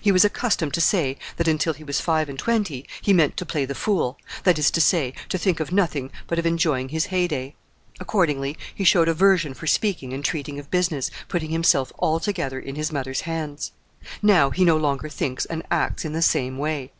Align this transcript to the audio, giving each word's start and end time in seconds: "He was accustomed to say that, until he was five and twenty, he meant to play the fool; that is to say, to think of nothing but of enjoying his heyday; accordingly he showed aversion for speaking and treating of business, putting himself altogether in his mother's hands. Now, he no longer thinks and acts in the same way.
"He 0.00 0.10
was 0.12 0.24
accustomed 0.24 0.72
to 0.72 0.80
say 0.80 1.18
that, 1.36 1.46
until 1.46 1.74
he 1.74 1.84
was 1.84 2.00
five 2.00 2.30
and 2.30 2.38
twenty, 2.38 2.86
he 3.02 3.12
meant 3.12 3.36
to 3.36 3.44
play 3.44 3.66
the 3.66 3.74
fool; 3.74 4.16
that 4.44 4.58
is 4.58 4.70
to 4.70 4.80
say, 4.80 5.12
to 5.28 5.36
think 5.36 5.60
of 5.60 5.72
nothing 5.72 6.10
but 6.26 6.38
of 6.38 6.46
enjoying 6.46 6.88
his 6.88 7.04
heyday; 7.12 7.54
accordingly 8.00 8.56
he 8.74 8.82
showed 8.82 9.08
aversion 9.08 9.52
for 9.52 9.66
speaking 9.66 10.14
and 10.14 10.24
treating 10.24 10.58
of 10.58 10.70
business, 10.70 11.10
putting 11.28 11.50
himself 11.50 11.92
altogether 11.98 12.58
in 12.58 12.76
his 12.76 12.92
mother's 12.92 13.20
hands. 13.28 13.72
Now, 14.22 14.48
he 14.48 14.64
no 14.64 14.78
longer 14.78 15.10
thinks 15.10 15.44
and 15.44 15.62
acts 15.70 16.06
in 16.06 16.14
the 16.14 16.22
same 16.22 16.56
way. 16.56 16.90